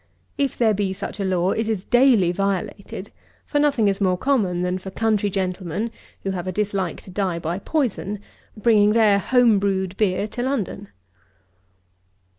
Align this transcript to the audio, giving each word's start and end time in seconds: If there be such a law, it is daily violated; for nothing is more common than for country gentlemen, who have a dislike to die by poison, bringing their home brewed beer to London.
If 0.35 0.57
there 0.57 0.73
be 0.73 0.93
such 0.93 1.19
a 1.19 1.23
law, 1.23 1.51
it 1.51 1.69
is 1.69 1.83
daily 1.83 2.31
violated; 2.31 3.11
for 3.45 3.59
nothing 3.59 3.87
is 3.87 4.01
more 4.01 4.17
common 4.17 4.63
than 4.63 4.79
for 4.79 4.89
country 4.89 5.29
gentlemen, 5.29 5.91
who 6.23 6.31
have 6.31 6.47
a 6.47 6.51
dislike 6.51 7.01
to 7.03 7.11
die 7.11 7.37
by 7.37 7.59
poison, 7.59 8.17
bringing 8.57 8.93
their 8.93 9.19
home 9.19 9.59
brewed 9.59 9.95
beer 9.97 10.27
to 10.29 10.41
London. 10.41 10.87